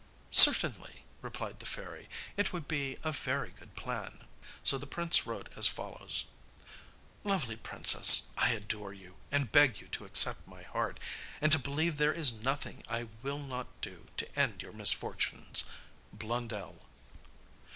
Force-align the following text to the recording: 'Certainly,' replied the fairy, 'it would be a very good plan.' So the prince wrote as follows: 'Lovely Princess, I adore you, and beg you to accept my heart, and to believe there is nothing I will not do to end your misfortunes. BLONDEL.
'Certainly,' 0.31 1.05
replied 1.21 1.59
the 1.59 1.65
fairy, 1.67 2.09
'it 2.35 2.51
would 2.51 2.67
be 2.67 2.97
a 3.03 3.11
very 3.11 3.51
good 3.51 3.75
plan.' 3.75 4.25
So 4.63 4.79
the 4.79 4.87
prince 4.87 5.27
wrote 5.27 5.49
as 5.55 5.67
follows: 5.67 6.25
'Lovely 7.23 7.55
Princess, 7.55 8.23
I 8.35 8.49
adore 8.53 8.93
you, 8.93 9.17
and 9.31 9.51
beg 9.51 9.79
you 9.79 9.87
to 9.89 10.05
accept 10.05 10.47
my 10.47 10.63
heart, 10.63 10.99
and 11.39 11.51
to 11.51 11.59
believe 11.59 11.97
there 11.97 12.13
is 12.13 12.33
nothing 12.33 12.81
I 12.89 13.09
will 13.21 13.37
not 13.37 13.67
do 13.79 14.07
to 14.17 14.35
end 14.39 14.63
your 14.63 14.73
misfortunes. 14.73 15.65
BLONDEL. 16.11 16.83